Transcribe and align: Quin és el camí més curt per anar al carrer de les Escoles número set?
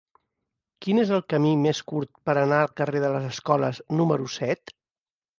Quin 0.83 1.01
és 1.01 1.09
el 1.17 1.19
camí 1.33 1.49
més 1.65 1.81
curt 1.91 2.09
per 2.29 2.33
anar 2.43 2.61
al 2.67 2.71
carrer 2.81 3.01
de 3.03 3.11
les 3.17 3.27
Escoles 3.27 3.83
número 3.99 4.33
set? 4.37 4.73